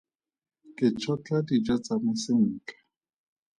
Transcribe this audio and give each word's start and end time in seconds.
Ke 0.75 0.87
tšhotlha 0.97 1.37
dijo 1.47 1.75
tsa 1.83 1.95
me 2.03 2.13
sentle. 2.23 2.75